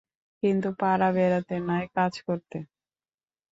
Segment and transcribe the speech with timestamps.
[0.43, 2.57] কিন্তু পাড়া-বেড়াতে নয়, কাজ করতে।